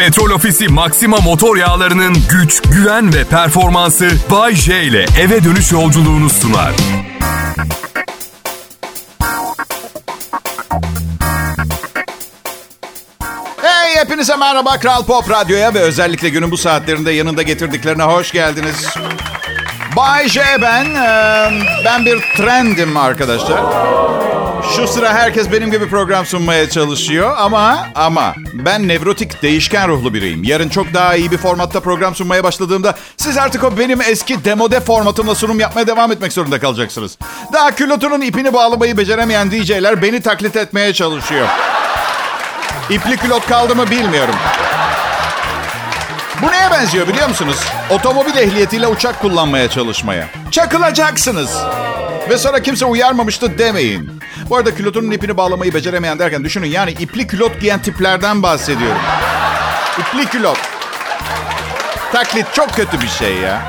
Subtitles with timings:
[0.00, 6.30] Petrol Ofisi Maxima motor yağlarının güç, güven ve performansı Bay J ile eve dönüş yolculuğunu
[6.30, 6.72] sunar.
[13.62, 18.86] Hey hepinize merhaba Kral Pop Radyo'ya ve özellikle günün bu saatlerinde yanında getirdiklerine hoş geldiniz.
[19.96, 20.86] Bay J ben.
[21.84, 23.60] Ben bir trendim arkadaşlar.
[24.76, 30.44] Şu sıra herkes benim gibi program sunmaya çalışıyor ama ama ben nevrotik değişken ruhlu biriyim.
[30.44, 34.80] Yarın çok daha iyi bir formatta program sunmaya başladığımda siz artık o benim eski demode
[34.80, 37.18] formatımla sunum yapmaya devam etmek zorunda kalacaksınız.
[37.52, 41.48] Daha külotunun ipini bağlamayı beceremeyen DJ'ler beni taklit etmeye çalışıyor.
[42.90, 44.34] İpli külot kaldı mı bilmiyorum.
[46.42, 47.56] Bu neye benziyor biliyor musunuz?
[47.90, 50.26] Otomobil ehliyetiyle uçak kullanmaya çalışmaya.
[50.50, 51.58] Çakılacaksınız.
[52.30, 54.10] Ve sonra kimse uyarmamıştı demeyin.
[54.50, 59.00] Bu arada külotunun ipini bağlamayı beceremeyen derken düşünün yani ipli külot giyen tiplerden bahsediyorum.
[59.98, 60.58] İpli külot.
[62.12, 63.62] Taklit çok kötü bir şey ya.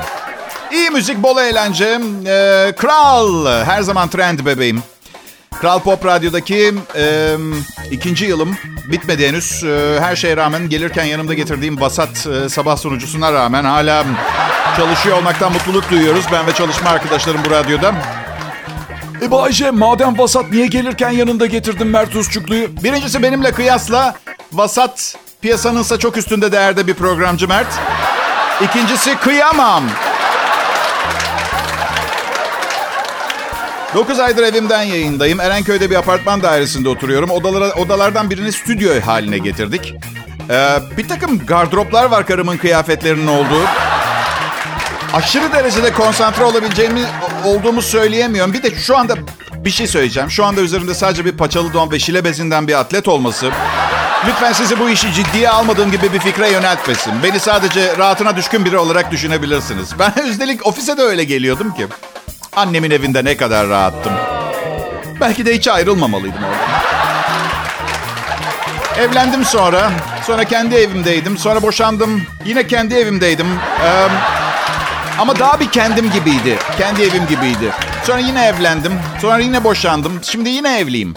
[0.71, 1.99] İyi müzik, bol eğlence.
[2.25, 3.45] Ee, kral.
[3.63, 4.83] Her zaman trend bebeğim.
[5.61, 7.35] Kral Pop Radyo'daki e,
[7.91, 8.57] ikinci yılım
[8.91, 9.63] bitmedi henüz.
[9.63, 14.05] E, her şeye rağmen gelirken yanımda getirdiğim vasat e, sabah sunucusuna rağmen hala
[14.77, 16.25] çalışıyor olmaktan mutluluk duyuyoruz.
[16.31, 18.20] Ben ve çalışma arkadaşlarım bu radyoda.
[19.21, 22.83] E Bayce madem vasat niye gelirken yanında getirdin Mert Usçuklu'yu?
[22.83, 24.15] Birincisi benimle kıyasla
[24.53, 27.67] vasat piyasanınsa çok üstünde değerde bir programcı Mert.
[28.61, 29.83] İkincisi kıyamam.
[33.95, 35.39] 9 aydır evimden yayındayım.
[35.39, 37.29] Erenköy'de bir apartman dairesinde oturuyorum.
[37.29, 39.93] Odalara, odalardan birini stüdyo haline getirdik.
[40.49, 43.65] Ee, bir takım gardıroplar var karımın kıyafetlerinin olduğu.
[45.13, 47.01] Aşırı derecede konsantre olabileceğimi
[47.43, 48.53] olduğumu söyleyemiyorum.
[48.53, 49.15] Bir de şu anda
[49.55, 50.31] bir şey söyleyeceğim.
[50.31, 53.51] Şu anda üzerinde sadece bir paçalı don ve şile bezinden bir atlet olması...
[54.27, 57.13] Lütfen sizi bu işi ciddiye almadığım gibi bir fikre yöneltmesin.
[57.23, 59.89] Beni sadece rahatına düşkün biri olarak düşünebilirsiniz.
[59.99, 61.87] Ben üstelik ofise de öyle geliyordum ki.
[62.55, 64.13] Annemin evinde ne kadar rahattım.
[65.21, 66.81] Belki de hiç ayrılmamalıydım orada.
[69.01, 69.91] Evlendim sonra.
[70.27, 71.37] Sonra kendi evimdeydim.
[71.37, 72.23] Sonra boşandım.
[72.45, 73.47] Yine kendi evimdeydim.
[73.83, 74.07] Ee,
[75.21, 76.57] ama daha bir kendim gibiydi.
[76.77, 77.71] Kendi evim gibiydi.
[78.03, 78.93] Sonra yine evlendim.
[79.21, 80.19] Sonra yine boşandım.
[80.23, 81.13] Şimdi yine evliyim.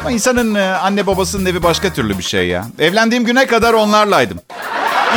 [0.00, 2.66] Ama insanın anne babasının evi başka türlü bir şey ya.
[2.78, 4.40] Evlendiğim güne kadar onlarlaydım.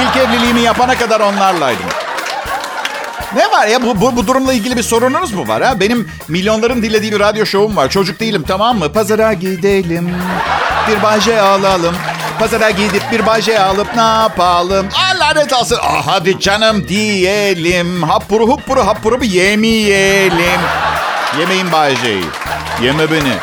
[0.01, 1.85] İlk evliliğimi yapana kadar onlarlaydım.
[3.35, 5.79] Ne var ya bu, bu, bu durumla ilgili bir sorununuz mu var ha?
[5.79, 7.89] Benim milyonların dilediği bir radyo şovum var.
[7.89, 8.93] Çocuk değilim tamam mı?
[8.93, 10.15] Pazara gidelim.
[10.87, 11.95] Bir baje alalım.
[12.43, 14.87] Pazara gidip bir baje alıp ne yapalım?
[14.93, 15.77] Aa, lanet olsun.
[15.81, 18.03] Ah, hadi canım diyelim.
[18.03, 20.59] Happuru huppuru happurumu yemeyelim.
[21.39, 22.23] Yemeyin bajeyi.
[22.81, 23.33] Yeme beni.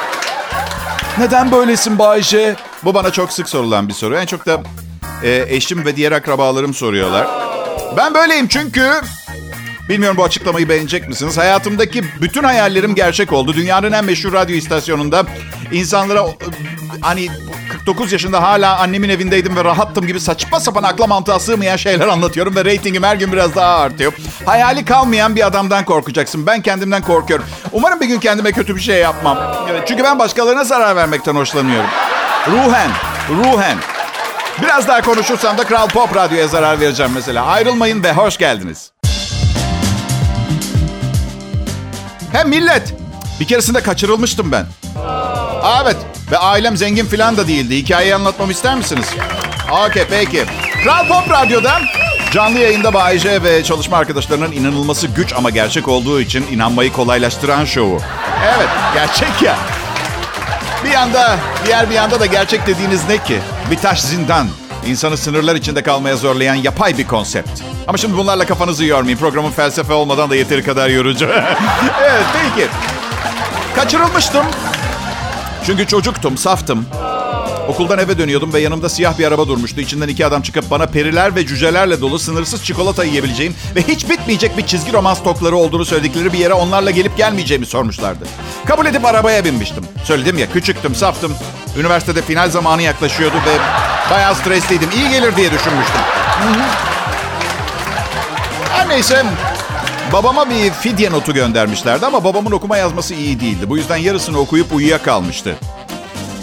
[1.19, 2.57] Neden böylesin Bayce?
[2.85, 4.17] Bu bana çok sık sorulan bir soru.
[4.17, 4.61] En çok da
[5.23, 7.27] e, eşim ve diğer akrabalarım soruyorlar.
[7.97, 8.93] Ben böyleyim çünkü
[9.89, 11.39] Bilmiyorum bu açıklamayı beğenecek misiniz?
[11.39, 13.55] Hayatımdaki bütün hayallerim gerçek oldu.
[13.55, 15.27] Dünyanın en meşhur radyo istasyonunda
[15.73, 16.27] insanlara
[17.01, 17.29] hani
[17.85, 22.57] 49 yaşında hala annemin evindeydim ve rahattım gibi saçma sapan akla mantığa sığmayan şeyler anlatıyorum
[22.57, 24.13] ve reytingim her gün biraz daha artıyor.
[24.47, 26.47] Hayali kalmayan bir adamdan korkacaksın.
[26.47, 27.47] Ben kendimden korkuyorum.
[27.73, 29.39] Umarım bir gün kendime kötü bir şey yapmam.
[29.87, 31.91] Çünkü ben başkalarına zarar vermekten hoşlanıyorum.
[32.49, 32.91] Ruhen,
[33.31, 33.77] ruhen.
[34.63, 37.47] Biraz daha konuşursam da Kral Pop Radyo'ya zarar vereceğim mesela.
[37.47, 38.93] Ayrılmayın ve hoş geldiniz.
[42.33, 42.95] Hem millet.
[43.41, 44.67] Bir keresinde kaçırılmıştım ben.
[45.63, 45.97] Aa, evet.
[46.31, 47.77] Ve ailem zengin falan da değildi.
[47.77, 49.07] Hikayeyi anlatmamı ister misiniz?
[49.87, 50.45] Okey peki.
[50.85, 51.83] Kral Pop Radyo'dan
[52.33, 58.01] canlı yayında Bayece ve çalışma arkadaşlarının inanılması güç ama gerçek olduğu için inanmayı kolaylaştıran şovu.
[58.57, 59.57] Evet gerçek ya.
[60.85, 63.39] Bir yanda, diğer bir yanda da gerçek dediğiniz ne ki?
[63.71, 64.49] Bir taş zindan.
[64.87, 67.61] İnsanı sınırlar içinde kalmaya zorlayan yapay bir konsept.
[67.89, 69.19] Ama şimdi bunlarla kafanızı yormayın.
[69.19, 71.27] Programın felsefe olmadan da yeteri kadar yorucu.
[72.03, 72.69] evet peki.
[73.77, 74.47] Kaçırılmıştım.
[75.67, 76.87] Çünkü çocuktum, saftım.
[77.69, 79.81] Okuldan eve dönüyordum ve yanımda siyah bir araba durmuştu.
[79.81, 84.59] İçinden iki adam çıkıp bana periler ve cücelerle dolu sınırsız çikolata yiyebileceğim ve hiç bitmeyecek
[84.59, 88.25] bir çizgi roman stokları olduğunu söyledikleri bir yere onlarla gelip gelmeyeceğimi sormuşlardı.
[88.65, 89.85] Kabul edip arabaya binmiştim.
[90.05, 91.35] Söyledim ya küçüktüm, saftım.
[91.79, 93.59] Üniversitede final zamanı yaklaşıyordu ve
[94.11, 94.89] bayağı stresliydim.
[94.97, 96.01] İyi gelir diye düşünmüştüm.
[98.73, 99.25] Her neyse
[100.13, 103.71] babama bir fidye notu göndermişlerdi ama babamın okuma yazması iyi değildi.
[103.71, 105.57] Bu yüzden yarısını okuyup uyuyakalmıştı.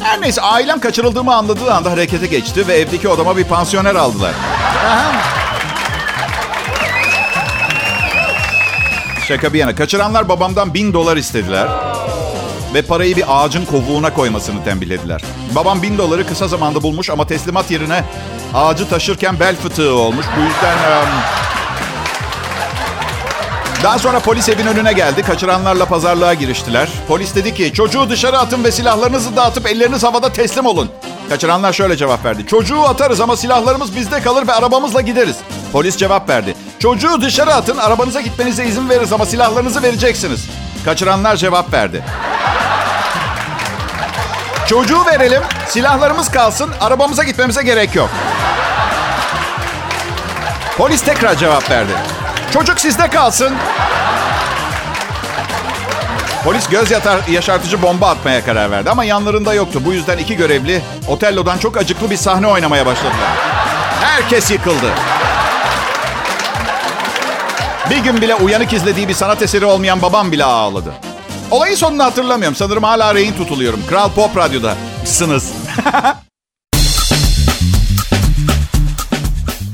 [0.04, 4.32] Her neyse ailem kaçırıldığımı anladığı anda harekete geçti ve evdeki odama bir pansiyoner aldılar.
[9.28, 9.76] Şaka bir yana.
[9.76, 11.68] Kaçıranlar babamdan bin dolar istediler.
[12.74, 15.22] ve parayı bir ağacın kovuğuna koymasını tembihlediler.
[15.56, 18.04] Babam bin doları kısa zamanda bulmuş ama teslimat yerine
[18.54, 20.26] ağacı taşırken bel fıtığı olmuş.
[20.38, 20.74] Bu yüzden...
[20.74, 21.47] Um...
[23.84, 25.24] Daha sonra polis evin önüne geldi.
[25.24, 26.90] Kaçıranlarla pazarlığa giriştiler.
[27.08, 30.92] Polis dedi ki çocuğu dışarı atın ve silahlarınızı dağıtıp elleriniz havada teslim olun.
[31.30, 32.46] Kaçıranlar şöyle cevap verdi.
[32.48, 35.36] Çocuğu atarız ama silahlarımız bizde kalır ve arabamızla gideriz.
[35.72, 36.56] Polis cevap verdi.
[36.80, 40.46] Çocuğu dışarı atın, arabanıza gitmenize izin veririz ama silahlarınızı vereceksiniz.
[40.86, 42.04] Kaçıranlar cevap verdi.
[44.68, 48.10] Çocuğu verelim, silahlarımız kalsın, arabamıza gitmemize gerek yok.
[50.78, 51.92] Polis tekrar cevap verdi.
[52.54, 53.54] Çocuk sizde kalsın.
[56.44, 59.82] Polis göz yatar, yaşartıcı bomba atmaya karar verdi ama yanlarında yoktu.
[59.86, 63.30] Bu yüzden iki görevli Otello'dan çok acıklı bir sahne oynamaya başladılar.
[64.02, 64.92] Herkes yıkıldı.
[67.90, 70.94] Bir gün bile uyanık izlediği bir sanat eseri olmayan babam bile ağladı.
[71.52, 72.56] Olayın sonunu hatırlamıyorum.
[72.56, 73.80] Sanırım hala rehin tutuluyorum.
[73.90, 74.76] Kral Pop Radyo'da.
[75.06, 75.52] Sınız.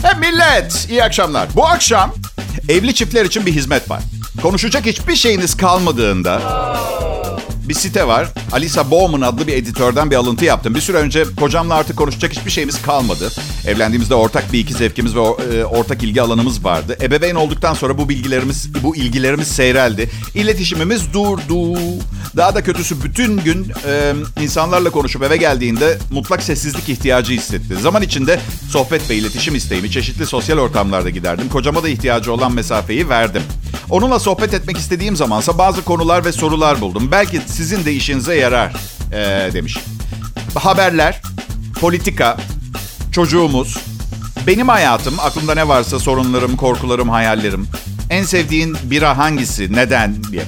[0.03, 1.47] He millet, iyi akşamlar.
[1.55, 2.13] Bu akşam
[2.69, 4.03] evli çiftler için bir hizmet var.
[4.41, 6.41] Konuşacak hiçbir şeyiniz kalmadığında
[7.69, 8.27] bir site var.
[8.51, 10.75] Alisa Bowman adlı bir editörden bir alıntı yaptım.
[10.75, 13.31] Bir süre önce kocamla artık konuşacak hiçbir şeyimiz kalmadı.
[13.67, 16.97] Evlendiğimizde ortak bir iki zevkimiz ve e, ortak ilgi alanımız vardı.
[17.01, 20.09] Ebeveyn olduktan sonra bu bilgilerimiz, bu ilgilerimiz seyreldi.
[20.35, 21.79] İletişimimiz durdu.
[22.37, 27.75] Daha da kötüsü bütün gün e, insanlarla konuşup eve geldiğinde mutlak sessizlik ihtiyacı hissetti.
[27.81, 28.39] Zaman içinde
[28.69, 31.49] sohbet ve iletişim isteğimi çeşitli sosyal ortamlarda giderdim.
[31.49, 33.41] Kocama da ihtiyacı olan mesafeyi verdim.
[33.89, 37.09] Onunla sohbet etmek istediğim zamansa bazı konular ve sorular buldum.
[37.11, 38.73] Belki sizin de işinize yarar
[39.11, 39.77] ee, demiş.
[40.55, 41.21] Haberler,
[41.81, 42.37] politika,
[43.11, 43.77] çocuğumuz,
[44.47, 47.67] benim hayatım, aklımda ne varsa sorunlarım, korkularım, hayallerim.
[48.09, 50.43] En sevdiğin bira hangisi, neden diye.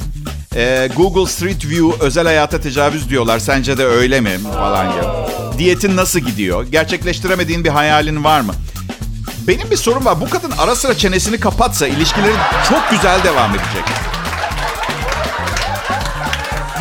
[0.55, 3.39] Ee, Google Street View özel hayata tecavüz diyorlar.
[3.39, 4.39] Sence de öyle mi?
[4.53, 5.03] Falan gibi.
[5.57, 6.63] Diyetin nasıl gidiyor?
[6.63, 8.53] Gerçekleştiremediğin bir hayalin var mı?
[9.47, 10.21] Benim bir sorum var.
[10.21, 12.35] Bu kadın ara sıra çenesini kapatsa ilişkileri
[12.69, 13.83] çok güzel devam edecek.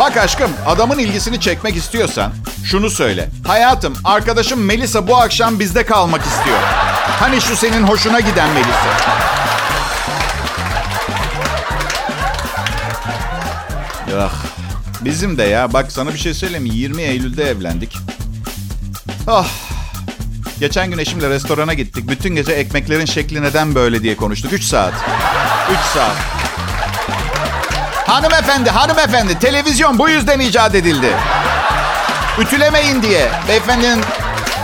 [0.01, 2.33] Bak aşkım adamın ilgisini çekmek istiyorsan
[2.65, 3.29] şunu söyle.
[3.47, 6.59] Hayatım arkadaşım Melisa bu akşam bizde kalmak istiyor.
[7.21, 8.89] Hani şu senin hoşuna giden Melisa.
[14.19, 14.33] Ah,
[15.01, 17.97] bizim de ya bak sana bir şey söyleyeyim 20 Eylül'de evlendik.
[19.27, 19.49] Ah
[20.61, 22.09] Geçen gün eşimle restorana gittik.
[22.09, 24.53] Bütün gece ekmeklerin şekli neden böyle diye konuştuk.
[24.53, 24.95] 3 saat.
[25.73, 26.17] 3 saat.
[28.07, 29.39] Hanımefendi, hanımefendi.
[29.39, 31.13] Televizyon bu yüzden icat edildi.
[32.39, 33.29] Ütülemeyin diye.
[33.49, 34.05] Beyefendinin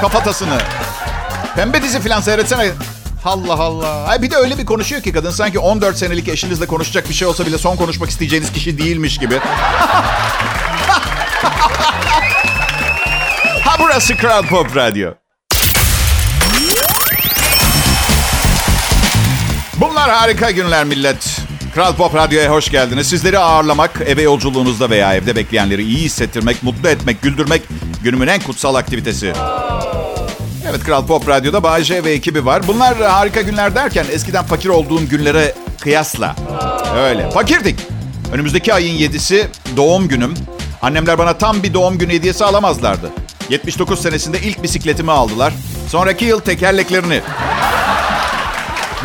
[0.01, 0.59] kafatasını.
[1.57, 2.71] Pembe dizi falan seyretsene.
[3.25, 4.05] Allah Allah.
[4.09, 7.29] Ay bir de öyle bir konuşuyor ki kadın sanki 14 senelik eşinizle konuşacak bir şey
[7.29, 9.39] olsa bile son konuşmak isteyeceğiniz kişi değilmiş gibi.
[13.65, 15.20] ha burası Kral Pop Radyo.
[19.81, 21.41] Bunlar harika günler millet.
[21.75, 23.09] Kral Pop Radyo'ya hoş geldiniz.
[23.09, 27.63] Sizleri ağırlamak, eve yolculuğunuzda veya evde bekleyenleri iyi hissettirmek, mutlu etmek, güldürmek
[28.05, 29.33] günümün en kutsal aktivitesi.
[30.71, 32.63] Evet Kral Pop Radyo'da Bayece ve ekibi var.
[32.67, 36.37] Bunlar harika günler derken eskiden fakir olduğum günlere kıyasla.
[36.97, 37.31] Öyle.
[37.31, 37.79] Fakirdik.
[38.33, 39.47] Önümüzdeki ayın 7'si
[39.77, 40.35] doğum günüm.
[40.83, 43.11] Annemler bana tam bir doğum günü hediyesi alamazlardı.
[43.51, 45.53] 79 senesinde ilk bisikletimi aldılar.
[45.89, 47.21] Sonraki yıl tekerleklerini.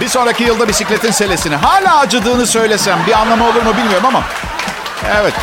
[0.02, 1.56] Bir sonraki yılda bisikletin selesini.
[1.56, 4.24] Hala acıdığını söylesem bir anlamı olur mu bilmiyorum ama.
[5.22, 5.34] Evet.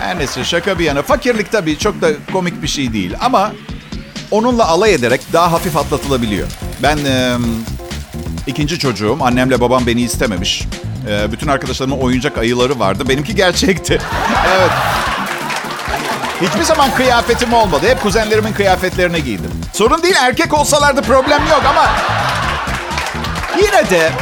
[0.00, 1.02] Her neyse şaka bir yana.
[1.02, 3.14] Fakirlik tabii çok da komik bir şey değil.
[3.20, 3.52] Ama
[4.30, 6.48] onunla alay ederek daha hafif atlatılabiliyor.
[6.82, 7.36] Ben e,
[8.46, 9.18] ikinci çocuğum.
[9.20, 10.64] Annemle babam beni istememiş.
[11.08, 13.08] E, bütün arkadaşlarımın oyuncak ayıları vardı.
[13.08, 13.98] Benimki gerçekti.
[14.56, 14.70] evet.
[16.42, 17.86] Hiçbir zaman kıyafetim olmadı.
[17.88, 19.63] Hep kuzenlerimin kıyafetlerini giydim.
[19.74, 21.88] Sorun değil erkek olsalardı problem yok ama...
[23.58, 24.12] Yine de...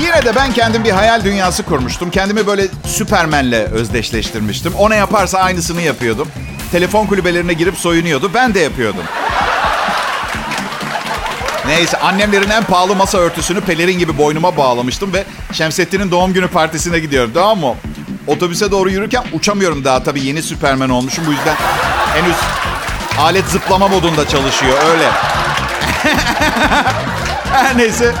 [0.00, 2.10] Yine de ben kendim bir hayal dünyası kurmuştum.
[2.10, 4.74] Kendimi böyle Süpermen'le özdeşleştirmiştim.
[4.74, 6.28] O ne yaparsa aynısını yapıyordum.
[6.72, 8.30] Telefon kulübelerine girip soyunuyordu.
[8.34, 9.04] Ben de yapıyordum.
[11.66, 16.98] Neyse annemlerin en pahalı masa örtüsünü pelerin gibi boynuma bağlamıştım ve Şemsettin'in doğum günü partisine
[16.98, 17.74] gidiyorum tamam mı?
[18.26, 21.24] Otobüse doğru yürürken uçamıyorum daha tabii yeni Süpermen olmuşum.
[21.26, 21.56] Bu yüzden
[22.14, 22.36] henüz
[23.18, 25.04] alet zıplama modunda çalışıyor öyle.
[27.52, 28.14] Her neyse.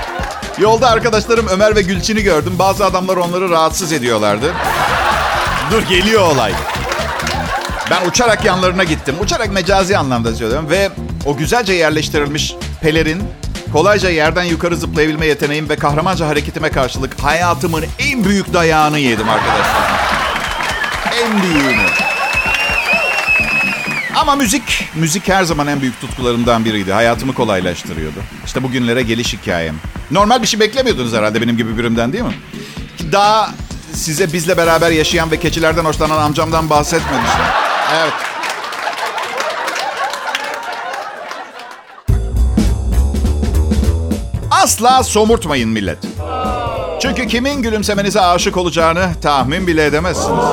[0.58, 2.52] Yolda arkadaşlarım Ömer ve Gülçin'i gördüm.
[2.58, 4.52] Bazı adamlar onları rahatsız ediyorlardı.
[5.70, 6.52] Dur geliyor olay.
[7.90, 9.14] Ben uçarak yanlarına gittim.
[9.20, 10.70] Uçarak mecazi anlamda söylüyorum.
[10.70, 10.90] Ve
[11.26, 13.22] o güzelce yerleştirilmiş pelerin,
[13.72, 20.00] kolayca yerden yukarı zıplayabilme yeteneğim ve kahramanca hareketime karşılık hayatımın en büyük dayağını yedim arkadaşlar.
[21.22, 22.11] En büyüğünü.
[24.16, 26.92] Ama müzik, müzik her zaman en büyük tutkularımdan biriydi.
[26.92, 28.18] Hayatımı kolaylaştırıyordu.
[28.46, 29.74] İşte bugünlere geliş hikayem.
[30.10, 32.34] Normal bir şey beklemiyordunuz herhalde benim gibi birimden değil mi?
[33.12, 33.50] Daha
[33.92, 37.44] size bizle beraber yaşayan ve keçilerden hoşlanan amcamdan bahsetmemiştim.
[37.94, 38.12] Evet.
[44.50, 45.98] Asla somurtmayın millet.
[47.00, 50.44] Çünkü kimin gülümsemenize aşık olacağını tahmin bile edemezsiniz.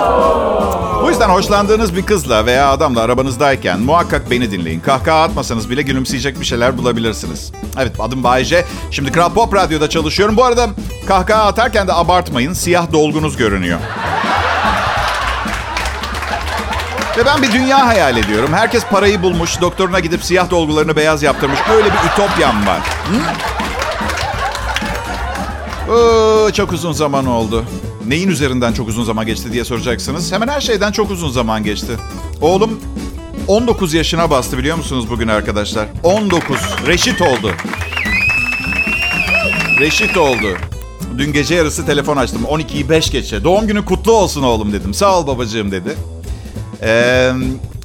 [1.03, 4.79] Bu yüzden hoşlandığınız bir kızla veya adamla arabanızdayken muhakkak beni dinleyin.
[4.79, 7.51] Kahkaha atmasanız bile gülümseyecek bir şeyler bulabilirsiniz.
[7.79, 8.65] Evet adım Bayece.
[8.91, 10.37] Şimdi Kral Pop Radyo'da çalışıyorum.
[10.37, 10.67] Bu arada
[11.07, 12.53] kahkaha atarken de abartmayın.
[12.53, 13.79] Siyah dolgunuz görünüyor.
[17.17, 18.49] Ve ben bir dünya hayal ediyorum.
[18.53, 21.59] Herkes parayı bulmuş, doktoruna gidip siyah dolgularını beyaz yaptırmış.
[21.75, 22.79] Öyle bir ütopyam var.
[23.09, 23.19] Hı?
[25.93, 27.65] Oo, çok uzun zaman oldu.
[28.09, 30.31] Neyin üzerinden çok uzun zaman geçti diye soracaksınız.
[30.31, 31.91] Hemen her şeyden çok uzun zaman geçti.
[32.41, 32.79] Oğlum
[33.47, 35.87] 19 yaşına bastı biliyor musunuz bugün arkadaşlar?
[36.03, 36.57] 19.
[36.87, 37.51] Reşit oldu.
[39.79, 40.57] Reşit oldu.
[41.17, 42.41] Dün gece yarısı telefon açtım.
[42.43, 43.43] 12'yi 5 geçe.
[43.43, 44.93] Doğum günü kutlu olsun oğlum dedim.
[44.93, 45.95] Sağ ol babacığım dedi.
[46.81, 47.31] Ee,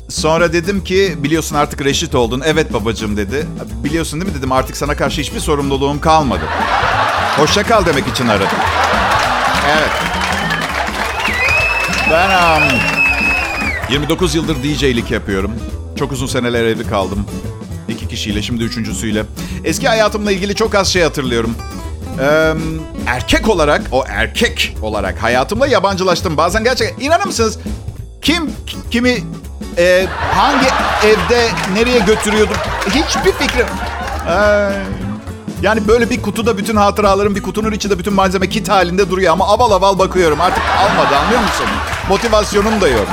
[0.09, 2.43] sonra dedim ki biliyorsun artık reşit oldun.
[2.45, 3.47] Evet babacığım dedi.
[3.85, 6.45] Biliyorsun değil mi dedim artık sana karşı hiçbir sorumluluğum kalmadı.
[7.37, 8.59] Hoşça kal demek için aradım.
[9.67, 10.14] Evet.
[12.11, 12.69] Ben um,
[13.91, 15.53] 29 yıldır DJ'lik yapıyorum.
[15.99, 17.27] Çok uzun seneler evli kaldım.
[17.89, 19.25] İki kişiyle, şimdi üçüncüsüyle.
[19.65, 21.55] Eski hayatımla ilgili çok az şey hatırlıyorum.
[22.21, 22.53] Ee,
[23.07, 26.37] erkek olarak, o erkek olarak hayatımla yabancılaştım.
[26.37, 27.59] Bazen gerçekten, inanır mısınız?
[28.23, 28.51] Kim
[28.91, 29.19] kimi
[29.79, 30.67] e, hangi
[31.07, 32.57] evde nereye götürüyordum
[32.87, 33.67] hiçbir fikrim.
[34.29, 34.71] Ee,
[35.63, 39.47] yani böyle bir kutuda bütün hatıralarım bir kutunun içinde bütün malzeme kit halinde duruyor ama
[39.49, 40.41] aval aval bakıyorum.
[40.41, 41.67] Artık almadı anlıyor musun?
[42.09, 43.07] Motivasyonum da yok.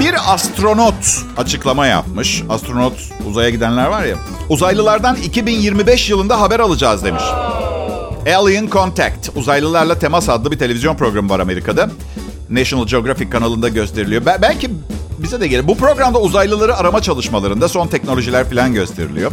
[0.00, 2.42] Bir astronot açıklama yapmış.
[2.48, 2.92] Astronot
[3.28, 4.16] uzaya gidenler var ya.
[4.48, 7.22] Uzaylılardan 2025 yılında haber alacağız demiş.
[8.26, 11.90] Alien Contact, uzaylılarla temas adlı bir televizyon programı var Amerika'da.
[12.50, 14.26] National Geographic kanalında gösteriliyor.
[14.26, 14.70] Be- belki
[15.18, 15.68] bize de gelir.
[15.68, 19.32] Bu programda uzaylıları arama çalışmalarında son teknolojiler falan gösteriliyor.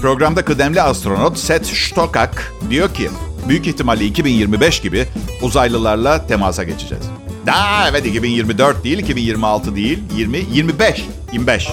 [0.00, 3.10] Programda kıdemli astronot Seth Stokak diyor ki
[3.48, 5.06] büyük ihtimalle 2025 gibi
[5.42, 7.04] uzaylılarla temasa geçeceğiz.
[7.46, 11.68] Daha evet 2024 değil, 2026 değil, 20, 25, 25.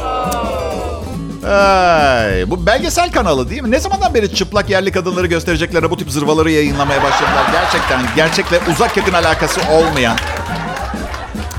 [1.47, 3.71] Ay, bu belgesel kanalı değil mi?
[3.71, 7.45] Ne zamandan beri çıplak yerli kadınları gösterecekler bu tip zırvaları yayınlamaya başladılar.
[7.51, 10.17] Gerçekten, gerçekle uzak yakın alakası olmayan.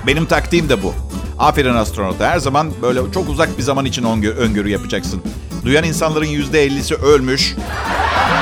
[0.07, 0.95] Benim taktiğim de bu.
[1.39, 2.31] Aferin astronota.
[2.31, 4.05] Her zaman böyle çok uzak bir zaman için
[4.39, 5.23] öngörü yapacaksın.
[5.65, 7.55] Duyan insanların yüzde ellisi ölmüş.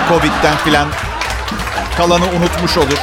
[0.09, 0.89] Covid'den filan
[1.97, 2.99] kalanı unutmuş olur.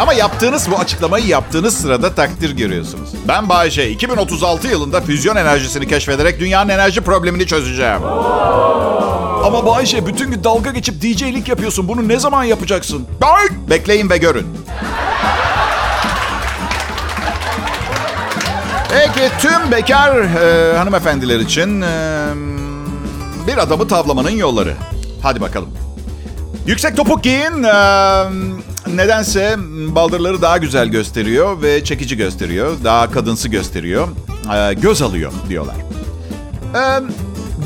[0.00, 3.08] Ama yaptığınız bu açıklamayı yaptığınız sırada takdir görüyorsunuz.
[3.28, 8.04] Ben Bayece 2036 yılında füzyon enerjisini keşfederek dünyanın enerji problemini çözeceğim.
[9.44, 11.88] Ama Bayece bütün gün dalga geçip DJ'lik yapıyorsun.
[11.88, 13.06] Bunu ne zaman yapacaksın?
[13.70, 14.46] Bekleyin ve görün.
[18.90, 22.26] Peki tüm bekar e, hanımefendiler için e,
[23.46, 24.74] bir adamı tavlamanın yolları.
[25.22, 25.68] Hadi bakalım.
[26.66, 27.62] Yüksek topuk giyin.
[27.62, 27.74] E,
[28.96, 29.56] nedense
[29.88, 32.76] baldırları daha güzel gösteriyor ve çekici gösteriyor.
[32.84, 34.08] Daha kadınsı gösteriyor.
[34.54, 35.76] E, göz alıyor diyorlar.
[36.74, 36.80] E,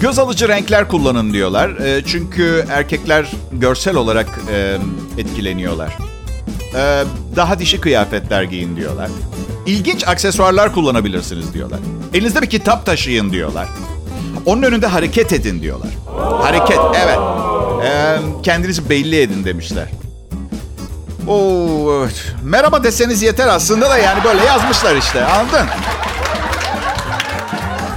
[0.01, 1.69] göz alıcı renkler kullanın diyorlar.
[1.69, 4.77] E, çünkü erkekler görsel olarak e,
[5.19, 5.99] etkileniyorlar.
[6.77, 7.05] E,
[7.37, 9.09] daha dişi kıyafetler giyin diyorlar.
[9.67, 11.79] İlginç aksesuarlar kullanabilirsiniz diyorlar.
[12.15, 13.69] Elinizde bir kitap taşıyın diyorlar.
[14.47, 15.91] Onun önünde hareket edin diyorlar.
[16.43, 17.19] Hareket, evet.
[17.89, 19.87] Ee, kendinizi belli edin demişler.
[21.29, 22.07] Oo,
[22.43, 25.67] merhaba deseniz yeter aslında da yani böyle yazmışlar işte anladın?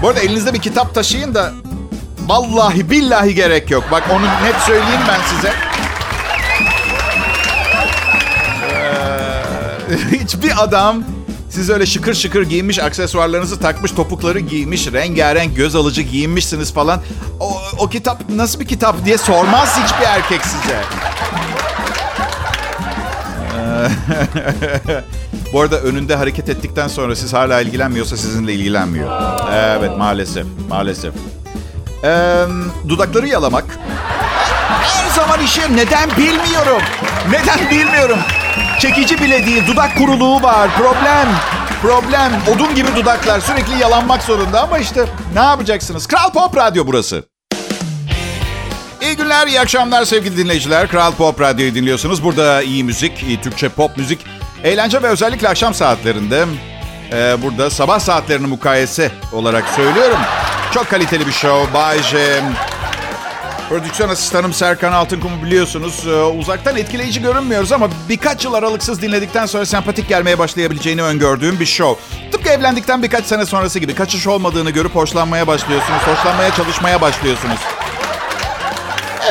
[0.01, 1.51] Bu arada elinizde bir kitap taşıyın da
[2.27, 3.83] vallahi billahi gerek yok.
[3.91, 5.53] Bak onu net söyleyeyim ben size.
[10.11, 11.03] Ee, hiçbir adam
[11.49, 17.01] siz öyle şıkır şıkır giyinmiş, aksesuarlarınızı takmış, topukları giymiş, rengarenk göz alıcı giyinmişsiniz falan.
[17.39, 20.81] O, o kitap nasıl bir kitap diye sormaz hiçbir erkek size.
[25.53, 29.11] Bu arada önünde hareket ettikten sonra siz hala ilgilenmiyorsa sizinle ilgilenmiyor.
[29.53, 31.13] Evet maalesef, maalesef.
[32.03, 32.45] Ee,
[32.89, 33.65] dudakları yalamak.
[34.81, 36.81] Her zaman işi neden bilmiyorum.
[37.29, 38.19] Neden bilmiyorum.
[38.79, 39.67] Çekici bile değil.
[39.67, 40.69] Dudak kuruluğu var.
[40.77, 41.27] Problem.
[41.81, 42.31] Problem.
[42.55, 43.39] Odun gibi dudaklar.
[43.39, 46.07] Sürekli yalanmak zorunda ama işte ne yapacaksınız?
[46.07, 47.30] Kral Pop Radyo burası.
[49.01, 50.87] İyi günler, iyi akşamlar sevgili dinleyiciler.
[50.87, 52.23] Kral Pop Radyo'yu dinliyorsunuz.
[52.23, 54.19] Burada iyi müzik, iyi Türkçe pop müzik
[54.63, 56.45] Eğlence ve özellikle akşam saatlerinde
[57.13, 60.17] e, burada sabah saatlerini mukayese olarak söylüyorum.
[60.73, 61.73] Çok kaliteli bir show.
[61.73, 62.41] Bay J.
[63.69, 66.07] Prodüksiyon asistanım Serkan Altınkum'u biliyorsunuz.
[66.07, 71.65] Ee, uzaktan etkileyici görünmüyoruz ama birkaç yıl aralıksız dinledikten sonra sempatik gelmeye başlayabileceğini öngördüğüm bir
[71.65, 72.03] show.
[72.31, 76.01] Tıpkı evlendikten birkaç sene sonrası gibi kaçış olmadığını görüp hoşlanmaya başlıyorsunuz.
[76.01, 77.59] Hoşlanmaya çalışmaya başlıyorsunuz.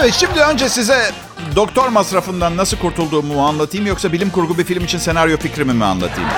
[0.01, 1.11] Evet şimdi önce size
[1.57, 6.31] doktor masrafından nasıl kurtulduğumu anlatayım yoksa bilim kurgu bir film için senaryo fikrimi mi anlatayım?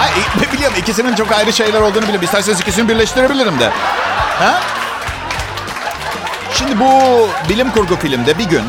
[0.00, 0.10] Ay,
[0.52, 2.24] biliyorum ikisinin çok ayrı şeyler olduğunu biliyorum.
[2.24, 3.68] İsterseniz ikisini birleştirebilirim de.
[4.38, 4.60] Ha?
[6.54, 6.90] Şimdi bu
[7.48, 8.64] bilim kurgu filmde bir gün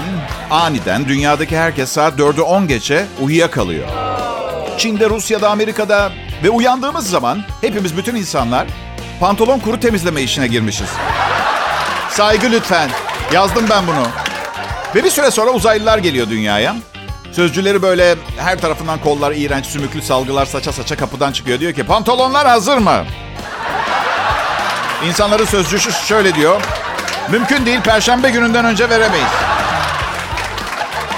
[0.52, 3.88] aniden dünyadaki herkes saat 4'ü 10 geçe uyuyakalıyor.
[4.78, 6.12] Çin'de, Rusya'da, Amerika'da
[6.44, 8.68] ve uyandığımız zaman hepimiz bütün insanlar
[9.20, 10.90] pantolon kuru temizleme işine girmişiz.
[12.10, 12.90] Saygı lütfen.
[13.34, 14.27] Yazdım ben bunu.
[14.98, 16.76] Ve bir süre sonra uzaylılar geliyor dünyaya.
[17.32, 21.60] Sözcüleri böyle her tarafından kollar iğrenç sümüklü salgılar saça saça kapıdan çıkıyor.
[21.60, 23.06] Diyor ki pantolonlar hazır mı?
[25.08, 26.62] İnsanların sözcüsü şöyle diyor.
[27.32, 29.28] Mümkün değil, perşembe gününden önce veremeyiz.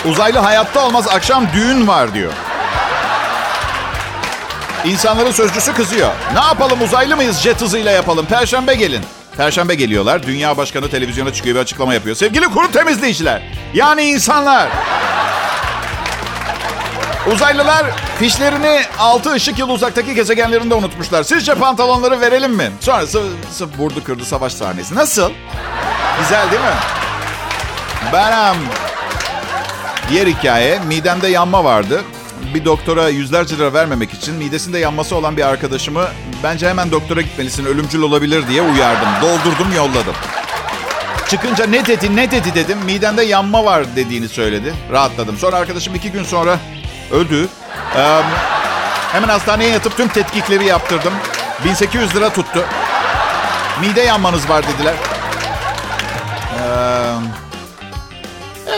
[0.06, 2.32] Uzaylı hayatta olmaz, akşam düğün var diyor.
[4.86, 6.12] İnsanların sözcüsü kızıyor.
[6.34, 8.26] Ne yapalım uzaylı mıyız jet hızıyla yapalım.
[8.26, 9.04] Perşembe gelin.
[9.38, 10.24] Perşembe geliyorlar.
[10.24, 12.16] Dünya Başkanı televizyona çıkıyor ve açıklama yapıyor.
[12.16, 13.42] Sevgili kuru temizleyiciler.
[13.74, 14.70] Yani insanlar.
[17.34, 17.86] Uzaylılar
[18.20, 21.24] fişlerini 6 ışık yılı uzaktaki gezegenlerinde unutmuşlar.
[21.24, 22.72] Sizce pantolonları verelim mi?
[22.80, 24.96] Sonrası sırf vurdu kırdı savaş sahnesi.
[24.96, 25.32] Nasıl?
[26.22, 26.68] Güzel değil mi?
[28.14, 28.58] Benim
[30.10, 32.02] diğer hikaye midemde yanma vardı.
[32.54, 36.08] Bir doktora yüzlerce lira vermemek için midesinde yanması olan bir arkadaşımı
[36.44, 39.10] bence hemen doktora gitmelisin ölümcül olabilir diye uyardım.
[39.22, 40.16] Doldurdum yolladım.
[41.30, 42.78] Çıkınca ne dedi ne dedi dedim.
[42.86, 44.74] Midemde yanma var dediğini söyledi.
[44.92, 45.38] Rahatladım.
[45.38, 46.60] Sonra arkadaşım iki gün sonra
[47.12, 47.48] öldü.
[47.96, 48.22] Ee,
[49.12, 51.14] hemen hastaneye yatıp tüm tetkikleri yaptırdım.
[51.66, 52.66] 1800 lira tuttu.
[53.82, 54.94] Mide yanmanız var dediler.
[56.54, 57.49] Ee,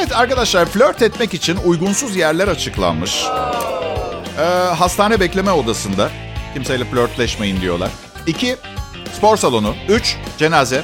[0.02, 3.26] evet arkadaşlar flört etmek için uygunsuz yerler açıklanmış.
[4.40, 4.44] Ee,
[4.76, 6.10] hastane bekleme odasında
[6.54, 7.90] kimseyle flörtleşmeyin diyorlar.
[8.28, 8.58] İki,
[9.18, 9.76] spor salonu.
[9.90, 10.84] Üç, cenaze.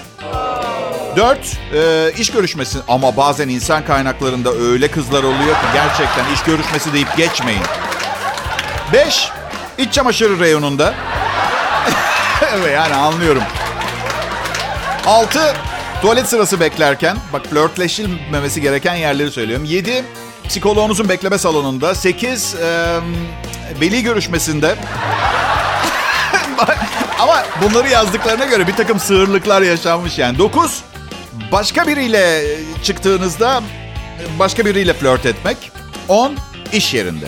[1.16, 2.78] Dört, e, iş görüşmesi.
[2.88, 7.64] Ama bazen insan kaynaklarında öyle kızlar oluyor ki gerçekten iş görüşmesi deyip geçmeyin.
[8.94, 9.30] Beş,
[9.78, 10.94] iç çamaşırı reyonunda.
[12.74, 13.44] yani anlıyorum.
[15.06, 15.56] Altı,
[16.02, 17.18] tuvalet sırası beklerken.
[17.34, 19.66] Bak flörtleşilmemesi gereken yerleri söylüyorum.
[19.66, 20.06] Yedi,
[20.48, 21.96] psikoloğunuzun bekleme salonunda.
[21.96, 22.98] Sekiz, e,
[23.82, 24.76] veli görüşmesinde.
[27.20, 30.38] Ama bunları yazdıklarına göre bir takım sığırlıklar yaşanmış yani.
[30.38, 30.84] Dokuz,
[31.52, 32.44] başka biriyle
[32.84, 33.64] çıktığınızda
[34.40, 35.72] başka biriyle flört etmek.
[36.08, 36.38] 10
[36.72, 37.26] iş yerinde.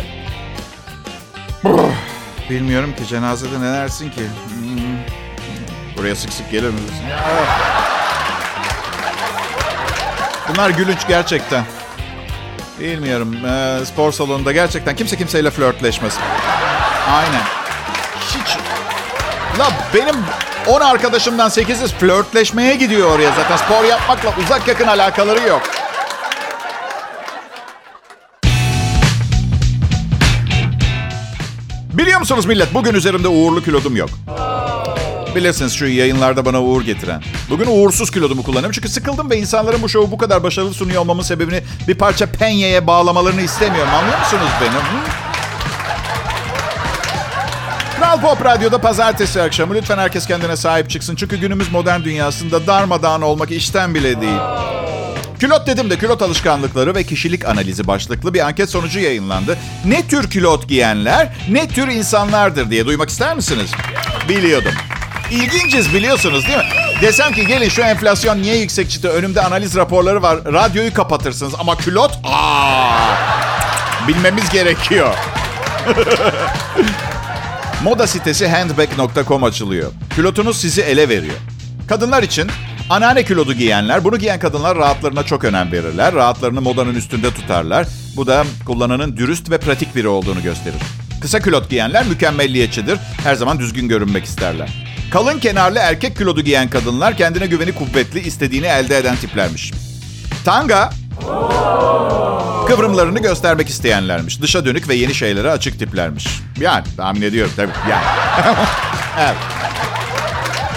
[2.50, 4.22] Bilmiyorum ki cenazede ne dersin ki?
[4.22, 4.98] Hmm.
[5.98, 7.06] Buraya sık sık gelir misin?
[10.50, 11.64] Bunlar gülünç gerçekten.
[12.80, 13.36] Bilmiyorum.
[13.46, 16.18] Ee, spor salonunda gerçekten kimse kimseyle flörtleşmez.
[17.12, 17.42] Aynen.
[18.30, 18.58] Hiç.
[19.60, 20.16] La benim
[20.68, 23.58] 10 arkadaşımdan 8'i flörtleşmeye gidiyor oraya zaten.
[23.58, 25.62] Spor yapmakla uzak yakın alakaları yok.
[31.94, 34.10] Biliyor musunuz millet bugün üzerimde uğurlu kilodum yok.
[35.36, 37.24] Bilirsiniz şu yayınlarda bana uğur getiren.
[37.50, 41.24] Bugün uğursuz kilodumu kullanıyorum çünkü sıkıldım ve insanların bu şovu bu kadar başarılı sunuyor olmamın
[41.24, 43.94] sebebini bir parça penyeye bağlamalarını istemiyorum.
[43.94, 44.70] Anlıyor musunuz beni?
[44.70, 45.30] Hı?
[48.00, 49.74] Kral Pop Radyo'da pazartesi akşamı.
[49.74, 51.16] Lütfen herkes kendine sahip çıksın.
[51.16, 54.40] Çünkü günümüz modern dünyasında darmadağın olmak işten bile değil.
[55.40, 59.58] Külot dedim de külot alışkanlıkları ve kişilik analizi başlıklı bir anket sonucu yayınlandı.
[59.86, 63.72] Ne tür külot giyenler, ne tür insanlardır diye duymak ister misiniz?
[64.30, 64.74] Biliyordum.
[65.32, 66.64] İlginciz biliyorsunuz değil mi?
[67.02, 69.10] Desem ki gelin şu enflasyon niye yüksek çıktı?
[69.10, 70.38] Önümde analiz raporları var.
[70.46, 72.20] Radyoyu kapatırsınız ama külot...
[72.24, 73.16] Aa,
[74.08, 75.14] bilmemiz gerekiyor.
[77.84, 79.92] Moda sitesi handbag.com açılıyor.
[80.16, 81.36] Külotunuz sizi ele veriyor.
[81.88, 82.48] Kadınlar için
[82.90, 86.14] anneanne kilodu giyenler, bunu giyen kadınlar rahatlarına çok önem verirler.
[86.14, 87.88] Rahatlarını modanın üstünde tutarlar.
[88.16, 90.80] Bu da kullananın dürüst ve pratik biri olduğunu gösterir.
[91.22, 93.00] Kısa külot giyenler mükemmelliyetçidir.
[93.24, 94.70] Her zaman düzgün görünmek isterler.
[95.12, 99.74] Kalın kenarlı erkek kilodu giyen kadınlar kendine güveni kuvvetli, istediğini elde eden tiplermiş.
[100.46, 100.90] Tanga
[102.68, 104.42] kıvrımlarını göstermek isteyenlermiş.
[104.42, 106.28] Dışa dönük ve yeni şeylere açık tiplermiş.
[106.60, 107.72] Yani tahmin ediyorum tabii.
[107.90, 108.04] Yani.
[109.20, 109.36] evet.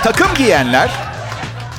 [0.02, 0.90] Takım giyenler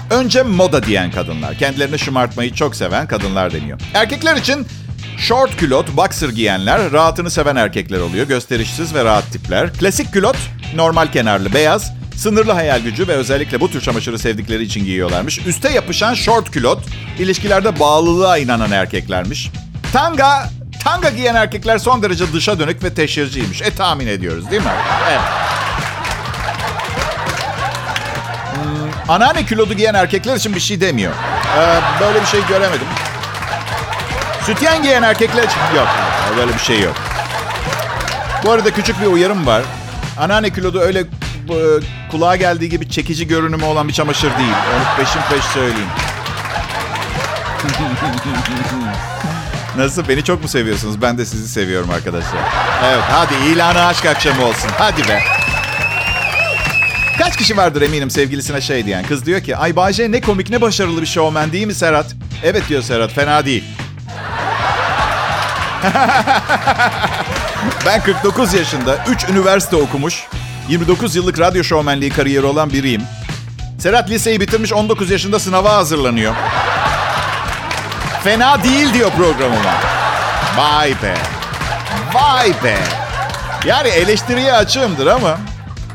[0.10, 1.58] önce moda diyen kadınlar.
[1.58, 3.80] Kendilerini şımartmayı çok seven kadınlar deniyor.
[3.94, 4.68] Erkekler için
[5.18, 8.28] Short külot, boxer giyenler, rahatını seven erkekler oluyor.
[8.28, 9.74] Gösterişsiz ve rahat tipler.
[9.74, 10.38] Klasik külot,
[10.76, 11.94] normal kenarlı, beyaz.
[12.24, 15.40] Sınırlı hayal gücü ve özellikle bu tür çamaşırı sevdikleri için giyiyorlarmış.
[15.46, 16.84] Üste yapışan short külot,
[17.20, 19.52] ilişkilerde bağlılığa inanan erkeklermiş.
[19.94, 20.50] Tanga,
[20.84, 23.62] tanga giyen erkekler son derece dışa dönük ve teşhirciymiş.
[23.62, 24.72] E tahmin ediyoruz değil mi?
[25.10, 25.20] Evet.
[28.54, 31.14] Hmm, anneanne kilodu giyen erkekler için bir şey demiyor.
[31.58, 32.88] Ee, böyle bir şey göremedim.
[34.46, 35.88] Sütyen giyen erkekler için yok.
[36.38, 36.96] Böyle bir şey yok.
[38.44, 39.64] Bu arada küçük bir uyarım var.
[40.18, 41.04] Anneanne kilodu öyle
[42.12, 44.54] kulağa geldiği gibi çekici görünümü olan bir çamaşır değil.
[44.76, 45.90] Onu peşin peş söyleyeyim.
[49.78, 50.08] Nasıl?
[50.08, 51.02] Beni çok mu seviyorsunuz?
[51.02, 52.40] Ben de sizi seviyorum arkadaşlar.
[52.86, 54.70] Evet hadi ilanı aşk akşamı olsun.
[54.78, 55.20] Hadi be.
[57.18, 59.06] Kaç kişi vardır eminim sevgilisine şey diyen.
[59.06, 62.06] Kız diyor ki ay Bayce ne komik ne başarılı bir şovmen değil mi Serhat?
[62.44, 63.64] Evet diyor Serhat fena değil.
[67.86, 70.24] ben 49 yaşında 3 üniversite okumuş
[70.70, 73.02] 29 yıllık radyo şovmenliği kariyeri olan biriyim.
[73.80, 76.34] Serhat liseyi bitirmiş 19 yaşında sınava hazırlanıyor.
[78.24, 79.74] Fena değil diyor programıma.
[80.58, 81.16] Vay be.
[82.14, 82.78] Vay be.
[83.66, 85.38] Yani eleştiriye açığımdır ama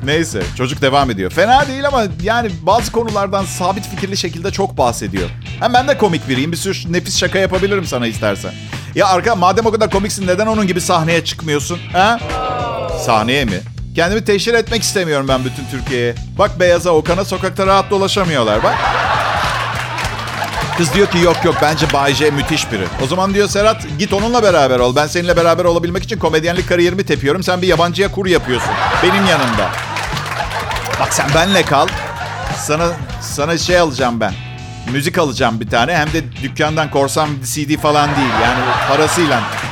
[0.04, 1.30] neyse çocuk devam ediyor.
[1.30, 5.28] Fena değil ama yani bazı konulardan sabit fikirli şekilde çok bahsediyor.
[5.60, 6.52] Hem ben de komik biriyim.
[6.52, 8.52] Bir sürü nefis şaka yapabilirim sana istersen.
[8.94, 11.78] Ya arka madem o kadar komiksin neden onun gibi sahneye çıkmıyorsun?
[11.92, 12.18] Ha?
[13.06, 13.60] Sahneye mi?
[13.98, 16.14] Kendimi teşhir etmek istemiyorum ben bütün Türkiye'ye.
[16.38, 18.74] Bak Beyaz'a, Okan'a sokakta rahat dolaşamıyorlar bak.
[20.76, 22.84] Kız diyor ki yok yok bence Bay J müthiş biri.
[23.04, 24.96] O zaman diyor Serhat git onunla beraber ol.
[24.96, 27.42] Ben seninle beraber olabilmek için komedyenlik kariyerimi tepiyorum.
[27.42, 28.70] Sen bir yabancıya kur yapıyorsun.
[29.02, 29.70] Benim yanımda.
[31.00, 31.88] Bak sen benle kal.
[32.56, 32.86] Sana
[33.20, 34.32] sana şey alacağım ben.
[34.92, 35.96] Müzik alacağım bir tane.
[35.96, 38.42] Hem de dükkandan korsan CD falan değil.
[38.42, 39.67] Yani parasıyla.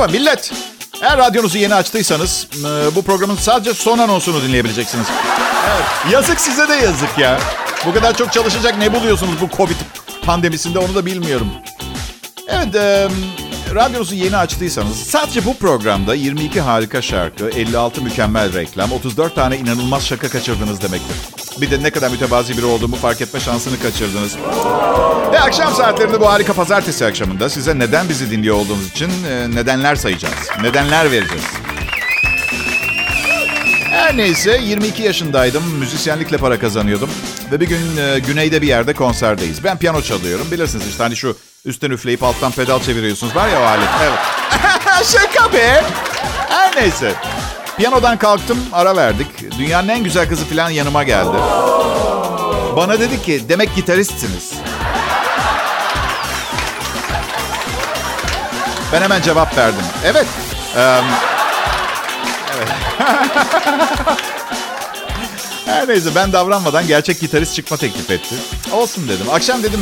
[0.00, 0.52] Merhaba millet.
[1.02, 2.48] Eğer radyonuzu yeni açtıysanız
[2.96, 5.06] bu programın sadece son anonsunu dinleyebileceksiniz.
[5.70, 7.40] Evet, yazık size de yazık ya.
[7.86, 9.74] Bu kadar çok çalışacak ne buluyorsunuz bu Covid
[10.22, 11.48] pandemisinde onu da bilmiyorum.
[12.48, 13.08] Evet, e,
[13.74, 20.06] radyonuzu yeni açtıysanız sadece bu programda 22 harika şarkı, 56 mükemmel reklam, 34 tane inanılmaz
[20.06, 21.39] şaka kaçırdınız demektir.
[21.60, 24.36] Bir de ne kadar mütevazi biri olduğumu fark etme şansını kaçırdınız.
[25.32, 29.96] Ve akşam saatlerinde bu harika pazartesi akşamında size neden bizi dinliyor olduğunuz için e, nedenler
[29.96, 30.34] sayacağız.
[30.62, 31.44] Nedenler vereceğiz.
[33.90, 35.62] Her neyse 22 yaşındaydım.
[35.78, 37.10] Müzisyenlikle para kazanıyordum.
[37.52, 39.64] Ve bir gün e, güneyde bir yerde konserdeyiz.
[39.64, 40.50] Ben piyano çalıyorum.
[40.50, 43.36] Bilirsiniz işte hani şu üstten üfleyip alttan pedal çeviriyorsunuz.
[43.36, 43.88] Var ya o alet.
[44.02, 44.18] Evet.
[45.12, 45.84] Şaka be.
[46.48, 47.14] Her neyse.
[47.80, 49.58] Piyanodan kalktım ara verdik.
[49.58, 51.36] Dünyanın en güzel kızı falan yanıma geldi.
[52.76, 54.52] Bana dedi ki demek gitaristsiniz.
[58.92, 59.82] Ben hemen cevap verdim.
[60.04, 60.26] Evet.
[60.76, 61.00] Ee,
[62.56, 62.68] evet.
[65.66, 68.34] Her neyse ben davranmadan gerçek gitarist çıkma teklif etti.
[68.72, 69.26] Olsun dedim.
[69.32, 69.80] Akşam dedim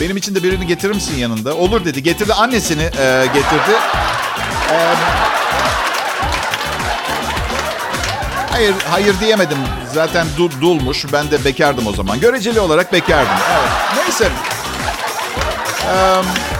[0.00, 1.56] benim için de birini getirir misin yanında?
[1.56, 2.02] Olur dedi.
[2.02, 3.72] Getirdi annesini e, getirdi.
[4.72, 4.94] E,
[8.50, 9.58] hayır hayır diyemedim.
[9.94, 11.06] Zaten dul, dulmuş.
[11.12, 12.20] Ben de bekardım o zaman.
[12.20, 13.32] Göreceli olarak bekardım.
[13.52, 13.70] Evet.
[14.06, 14.28] Neyse.
[15.86, 16.50] Eee...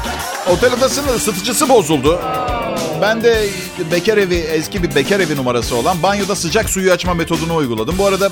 [0.52, 2.20] Otel odasının ısıtıcısı bozuldu.
[3.02, 3.48] Ben de
[3.92, 7.98] bekar evi, eski bir bekar evi numarası olan banyoda sıcak suyu açma metodunu uyguladım.
[7.98, 8.30] Bu arada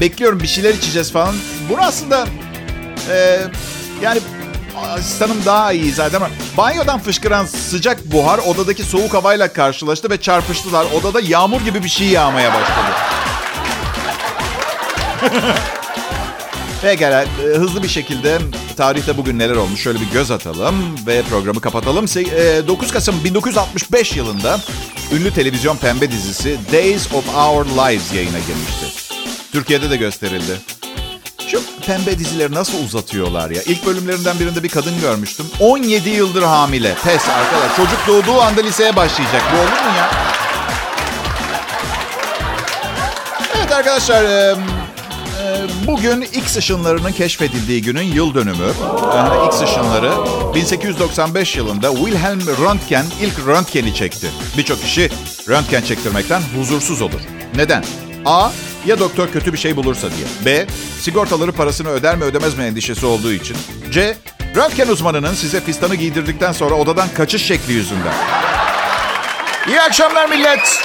[0.00, 1.34] bekliyorum bir şeyler içeceğiz falan.
[1.70, 2.26] Bunu aslında
[3.10, 3.38] e,
[4.02, 4.20] yani
[4.76, 10.86] asistanım daha iyi zaten ama banyodan fışkıran sıcak buhar odadaki soğuk havayla karşılaştı ve çarpıştılar.
[11.00, 12.96] Odada yağmur gibi bir şey yağmaya başladı.
[16.82, 18.38] Pekala hızlı bir şekilde
[18.76, 22.06] tarihte bugün neler olmuş şöyle bir göz atalım ve programı kapatalım.
[22.06, 24.60] 9 Kasım 1965 yılında
[25.12, 28.86] ünlü televizyon pembe dizisi Days of Our Lives yayına girmişti.
[29.52, 30.52] Türkiye'de de gösterildi.
[31.48, 33.62] Şu pembe dizileri nasıl uzatıyorlar ya?
[33.62, 35.46] İlk bölümlerinden birinde bir kadın görmüştüm.
[35.60, 36.94] 17 yıldır hamile.
[37.04, 37.76] Pes arkadaş.
[37.76, 39.42] Çocuk doğduğu anda liseye başlayacak.
[39.52, 40.10] Bu olur mu ya?
[43.56, 44.24] Evet arkadaşlar...
[45.86, 48.68] Bugün X ışınlarının keşfedildiği günün yıl dönümü.
[49.46, 50.12] X ışınları
[50.54, 54.26] 1895 yılında Wilhelm Röntgen ilk röntgeni çekti.
[54.58, 55.10] Birçok kişi
[55.48, 57.20] röntgen çektirmekten huzursuz olur.
[57.56, 57.84] Neden?
[58.26, 58.50] A.
[58.86, 60.26] Ya doktor kötü bir şey bulursa diye.
[60.44, 60.66] B.
[61.00, 63.56] Sigortaları parasını öder mi ödemez mi endişesi olduğu için.
[63.92, 64.16] C.
[64.56, 68.14] Röntgen uzmanının size fistanı giydirdikten sonra odadan kaçış şekli yüzünden.
[69.68, 70.80] İyi akşamlar millet.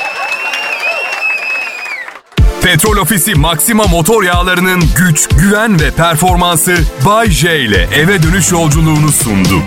[2.62, 9.12] Petrol Ofisi Maxima motor yağlarının güç, güven ve performansı Bay J ile eve dönüş yolculuğunu
[9.12, 9.64] sundu.